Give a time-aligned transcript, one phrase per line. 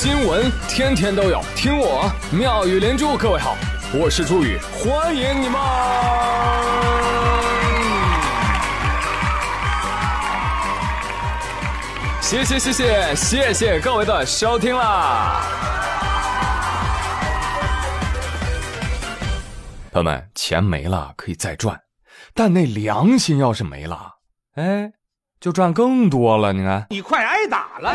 [0.00, 3.16] 新闻天天都有，听我妙语连珠。
[3.16, 3.56] 各位好，
[3.92, 5.60] 我是朱宇，欢迎你们！
[12.20, 15.42] 谢谢谢谢谢谢各位的收听啦！
[19.90, 21.76] 朋友们，钱没了可以再赚，
[22.34, 24.18] 但那良心要是没了，
[24.54, 24.92] 哎。
[25.40, 27.94] 就赚更多了，你看，你快挨打了！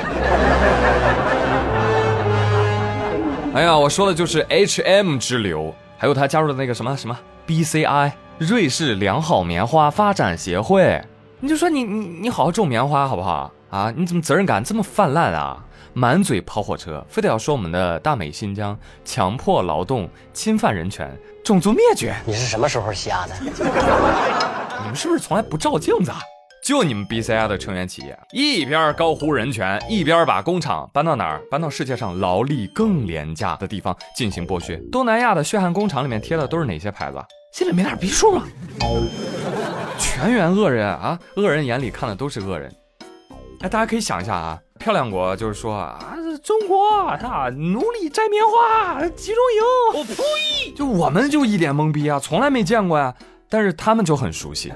[3.53, 10.99] 哎呀，我说的就是 H M 之流，还有他加入的那个什么什么 B C I 瑞士良好棉花发展协会。
[11.39, 13.93] 你就说你你你好好种棉花好不好啊？
[13.95, 15.63] 你怎么责任感这么泛滥啊？
[15.93, 18.75] 满嘴跑火车，非得要说我们的大美新疆
[19.05, 22.15] 强迫劳动、侵犯人权、种族灭绝。
[22.25, 23.35] 你是什么时候瞎的？
[24.81, 26.09] 你们是不是从来不照镜子？
[26.09, 26.19] 啊？
[26.63, 31.41] 就你们 BCI 的成员企业，一边高呼人权，一边把工厂搬到哪儿？
[31.51, 34.77] 搬到世界上劳力更廉价的地方进行剥削。
[34.89, 37.17] 东南亚的血汗工厂里面贴的都是哪些牌子？
[37.51, 38.43] 心里没点逼数吗？
[39.99, 41.19] 全员恶人啊！
[41.35, 42.73] 恶人眼里看的都是恶人。
[43.59, 49.43] 哎，大家可以想一下啊，漂亮国就是说啊，中国啊，奴隶摘棉花集中
[49.93, 50.71] 营，我呸！
[50.77, 53.13] 就我们就一脸懵逼啊，从来没见过呀。
[53.49, 54.73] 但是他们就很熟悉，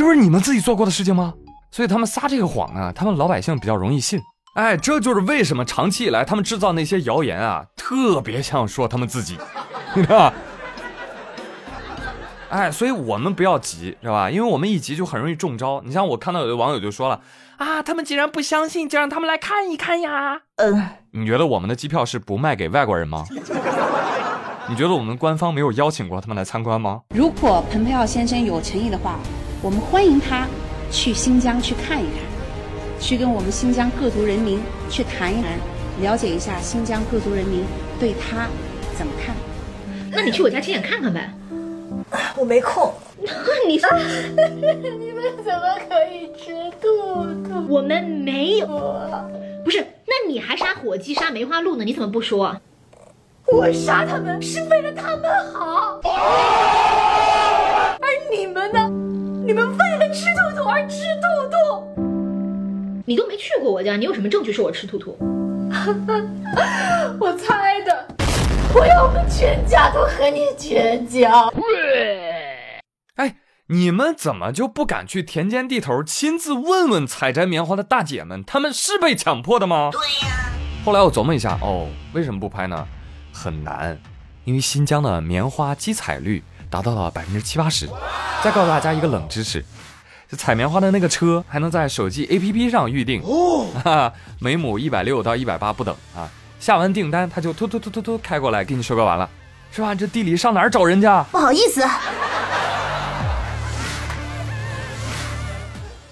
[0.00, 1.34] 这不是你们自己做过的事情吗？
[1.70, 4.18] 所以他们撒这个谎啊，他们老百姓比较容易信。
[4.54, 9.36] 哎，这就是为什么长期以来他们制造那些谣言啊，特别像说他们自己，
[9.94, 10.34] 你知道吧？
[12.48, 14.30] 哎，所以我们不要急，知道吧？
[14.30, 15.82] 因为我们一急就很容易中招。
[15.84, 17.20] 你像我看到有的网友就说了
[17.58, 20.40] 啊，他们既然不相信，就让他们来看一看呀。
[20.56, 23.26] 嗯，你觉得我们的机票是不卖给外国人吗？
[24.66, 27.02] 你觉得我们官方没有邀请过他们来参观吗？
[27.14, 29.18] 如果蓬佩奥先生有诚意的话，
[29.62, 30.46] 我们欢迎他
[30.90, 32.14] 去新疆去看一看，
[32.98, 35.52] 去跟我们新疆各族人民去谈一谈，
[36.00, 37.64] 了解一下新疆各族人民
[37.98, 38.48] 对他
[38.96, 39.34] 怎么看。
[40.10, 41.30] 那你去我家亲眼看看呗。
[42.36, 42.92] 我没空。
[43.22, 43.30] 那
[43.68, 46.88] 你说 你们怎么可以吃兔
[47.46, 47.66] 兔？
[47.68, 48.66] 我们没有。
[49.62, 51.84] 不是，那你还杀火鸡、杀梅花鹿呢？
[51.84, 52.56] 你怎么不说？
[53.46, 56.00] 我杀他们是为了他们好，
[59.66, 61.56] 们为了吃兔兔而吃兔兔。
[63.06, 65.16] 你都没去过我家，你有什么证据说我吃兔兔？
[67.20, 68.08] 我猜的。
[68.72, 71.52] 我要我们全家都和你绝交。
[73.16, 79.90] 哎，你们怎么就不敢去田间地头亲自问问采摘棉花的大姐们，她们是被强迫的吗？
[79.92, 80.50] 对呀。
[80.84, 82.86] 后来我琢磨一下，哦，为什么不拍呢？
[83.32, 83.98] 很难，
[84.44, 87.88] 因为新疆的棉花机采率达到了百分之七八十。
[88.42, 89.62] 再告诉大家一个冷知识，
[90.28, 96.30] 这采棉花的那个车还能在手机 APP 上预定，哦，每亩一百六到一百八不等啊。
[96.58, 99.28] 下完订单他就突突突突突开过来给你收割完了，
[99.72, 99.94] 是吧？
[99.94, 101.22] 这地里上哪儿找人家？
[101.24, 101.82] 不好意思。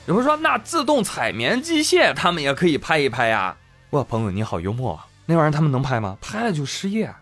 [0.06, 3.54] 有人说那自动采棉机械他们也可以拍一拍呀？
[3.90, 5.06] 哇，朋友你好幽默啊！
[5.26, 6.16] 那玩意儿他们能拍吗？
[6.20, 7.14] 拍了就失业。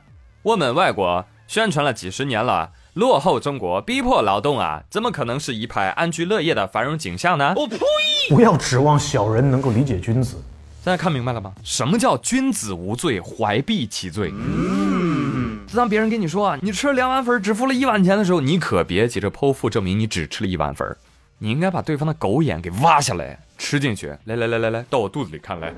[0.42, 7.52] 我们外国宣传了几十年了，落后中国逼迫劳动啊，怎么可能是一派安居乐业的繁荣景象呢？
[7.54, 7.78] 我呸！
[8.30, 10.42] 不要指望小人能够理解君子。
[10.82, 11.52] 大家看明白了吗？
[11.62, 14.32] 什么叫君子无罪，怀璧其罪？
[14.34, 15.58] 嗯。
[15.74, 20.96] 当别人跟你说啊，你吃了两碗粉，只付了一碗钱的时候，你可别急着剖腹证明你只吃了一碗粉，
[21.40, 24.16] 你应该把对方的狗眼给挖下来吃进去。
[24.24, 25.70] 来来来来来，到我肚子里看来。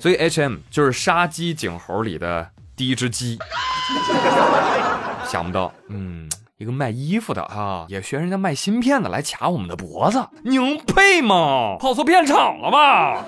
[0.00, 3.38] 所以 H M 就是杀鸡儆猴里的第一只鸡，
[5.28, 11.76] 想不到，嗯，一个卖衣服的啊，也学人家卖芯片的来卡我们的脖子，您配吗？
[11.78, 13.22] 跑错片场了吧？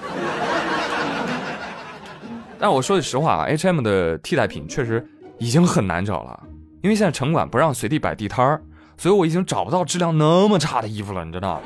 [2.58, 5.06] 但我说句实话啊，H M 的替代品确实
[5.38, 6.42] 已经很难找了，
[6.82, 8.62] 因为现在城管不让随地摆地摊儿，
[8.96, 11.60] 所以我已经找不到质量那么差的衣服了，你知道。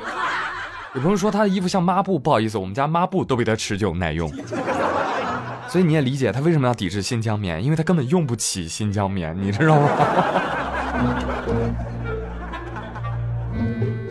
[0.95, 4.27] 有朋友说他的衣服像抹布，不好意思，我们家抹布都比他持久耐用，
[5.67, 9.89] 所以你也理解他为什么要抵制新疆棉，因为他根本用不起新疆棉，你知道吗？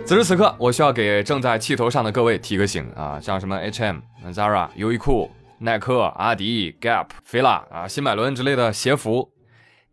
[0.07, 9.33] 此时此刻，我需要给正在气头上的各位提个醒啊，像什么 H&M、Zara、优衣库、耐克、阿迪、Gap、fila 啊、新百伦之类的鞋服，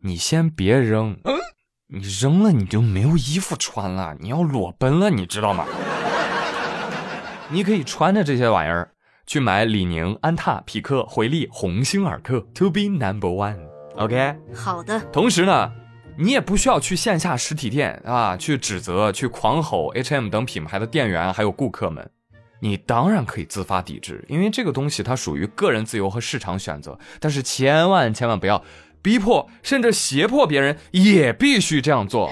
[0.02, 1.18] 你先别扔，
[1.88, 5.66] 你扔了你就没有衣服穿了，你要裸奔了，你知道吗？
[7.50, 8.92] 你可以穿着这些玩意儿
[9.26, 13.58] 去买李宁、安踏、匹克、回力、鸿星尔克，to be number one。
[13.96, 15.00] OK，好的。
[15.12, 15.72] 同时呢，
[16.18, 22.10] 你也不需要去线下实体店啊，去指责、去狂吼 H&M 等品牌的店员还有顾客们。
[22.60, 26.98] 你当然可以自发抵制，因为这个东西它属于个人自由和市场选择。
[27.20, 28.64] 但是千万千万不要
[29.02, 32.32] 逼迫甚至胁迫别人也必须这样做，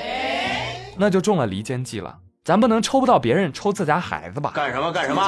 [0.98, 2.20] 那就中了离间计了。
[2.52, 4.52] 咱不能抽不到别人，抽自家孩子吧？
[4.54, 5.24] 干什么干什么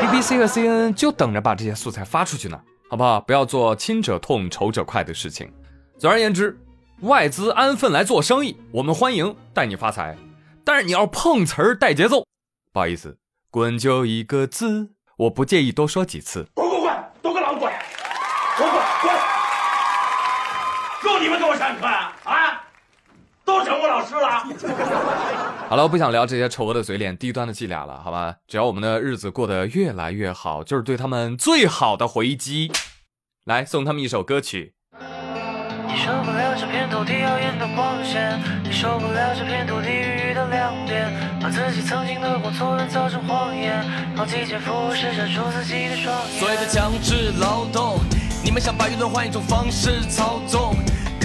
[0.00, 2.58] ？BBC 和 CNN 就等着把这些素材发出去呢，
[2.88, 3.20] 好不好？
[3.20, 5.52] 不要做亲者痛仇者快的事情。
[5.98, 6.58] 总而言之，
[7.02, 10.16] 外资安分来做生意，我们欢迎带你发财，
[10.64, 12.24] 但是你要碰瓷儿带节奏，
[12.72, 13.18] 不好意思。
[13.50, 16.46] 滚就一个字，我不介意多说几次。
[16.54, 17.70] 滚滚滚，都给老子滚！
[18.56, 19.14] 滚滚滚！
[21.02, 22.62] 就你们给我上课啊？
[23.46, 23.54] 啊？
[23.54, 24.44] 都成我老师了？
[25.70, 28.34] 好了，我不想聊这些丑恶的嘴脸、低端的伎俩了，好吧？
[28.48, 32.72] 只要我们的日子过得越来越好，就是对他们最好的回击。
[33.44, 34.74] 来，送他们一首歌曲。
[35.88, 43.82] 你受不了这片土地耀眼的光线，你受不了这片土地孕育的亮点，把自己曾经的过错乱造成谎言，
[44.16, 46.38] 好几件服饰遮住自己的双眼。
[46.40, 48.00] 所谓的强制劳动，
[48.44, 50.65] 你们想把舆论换一种方式操纵。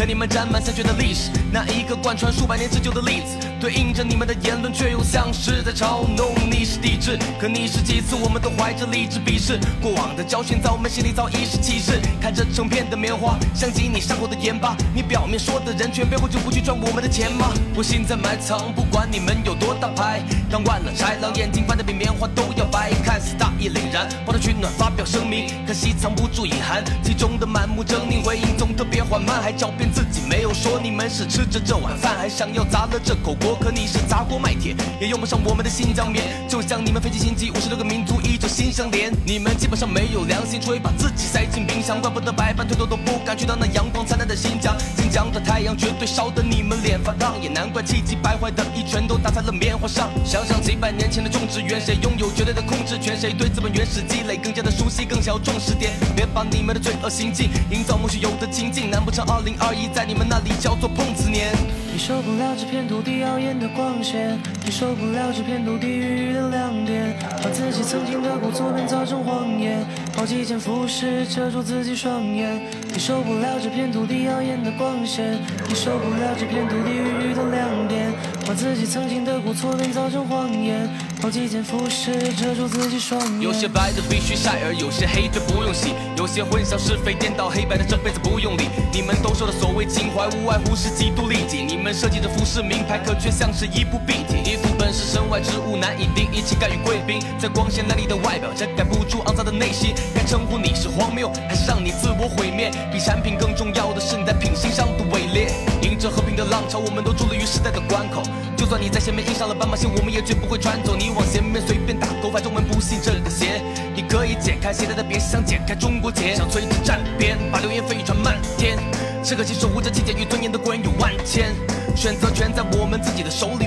[0.01, 7.15] 和你们沾满鲜血的历史，那一个贯穿数百年之久的例子，对应着你们的言论，却又像是在嘲弄你是抵制。
[7.39, 12.01] 可你是几次，我们都怀着理智鄙视，过往的教训在我们心里早已是启示。
[12.19, 17.53] 看着成片的棉花，像极你伤口的盐巴，你表面说的人权，背后就不去赚我们的钱吗？
[17.75, 29.87] 我心在埋藏，不管你们有多大牌，当惯了豺狼，眼睛翻得比棉花都要白，看似大义凛然，抱着取暖发表声明，可惜藏不住隐含，其中的满目狰狞，回应总特别缓慢，还狡辩。
[29.93, 33.50] 自己没有说，你们是吃着这碗饭，还想要砸了这口锅。
[33.55, 36.23] 可你是砸锅卖铁，也用不上我们的新疆棉。
[36.47, 39.11] 就像你们费尽心机，五十六个民族依旧心相连。
[39.25, 44.75] 你们基本上没有良心，只会把自己塞进冰箱，怪不得百般推脱都不敢去到那阳光灿烂的新疆。
[44.97, 50.09] 新疆的太阳绝对烧得你们脸发烫，也难怪气急败坏的一拳都打在了棉花上。
[50.25, 53.19] 想想几百年前的种植园，谁拥有绝对的控制权？
[53.19, 55.91] 谁对资本原始积累更加的熟悉，更想要重视点？
[56.15, 58.89] 别把你们的罪恶行径营造莫须有的情境。
[58.89, 59.87] 难不成二零二一？
[59.93, 61.53] 在你们那里叫做碰瓷年。
[62.03, 72.59] 受不了这片土地耀眼的光线，你受不了这片土地孕育的亮点，把自己曾经的过错编造成谎言，好几件服饰遮住自己双眼。
[72.93, 78.11] 你受不了这片土地耀眼的光线，你受不了这片土地孕育的亮点，
[78.45, 80.89] 把自己曾经的过错编造成谎言，
[81.21, 83.41] 好几件服饰遮住自己双眼。
[83.41, 88.67] 有些白的必须晒，而有些黑的不用洗，有些混淆是非颠倒黑白的这辈子不用理。
[88.91, 91.63] 你们兜售的所谓情怀，无外乎是极度利己。
[91.63, 94.57] 你们设计的服饰名牌，可却像是一部 B 体。
[94.91, 99.93] 是身外之物，难以定义，岂敢与贵宾在光鲜亮丽的外表遮盖不住肮脏的内心。
[100.13, 102.71] 该称呼你是荒谬，还是让你自我毁灭？
[102.91, 105.51] 比产品更重要的是你在品行上的伪劣。
[105.81, 108.21] 迎着和平的浪潮，我们都伫立于时代的关口。
[108.57, 110.95] 就算你在前面印上了斑马线，我们也绝不会穿走。
[110.95, 113.61] 你往前面随便打勾，反正我们不信这里的邪。
[113.95, 116.35] 你可以解开鞋带的别想解开中国结。
[116.35, 118.77] 想摧之战边，把流言蜚语传漫天。
[119.23, 121.53] 只可惜守护着清洁与尊严的国人有万千，
[121.95, 123.60] 选择权在我们自己的手里，